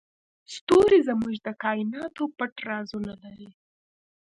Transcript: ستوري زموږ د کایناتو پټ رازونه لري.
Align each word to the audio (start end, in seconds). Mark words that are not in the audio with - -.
ستوري 0.53 0.99
زموږ 1.07 1.35
د 1.45 1.47
کایناتو 1.63 2.23
پټ 2.37 2.53
رازونه 2.69 3.11
لري. 3.23 3.49